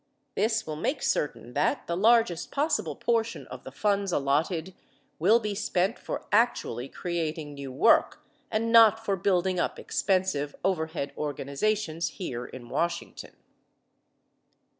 [0.33, 4.73] This will make certain that the largest possible portion of the funds allotted
[5.19, 11.13] will be spent for actually creating new work and not for building up expensive overhead
[11.15, 13.35] organizations here in Washington.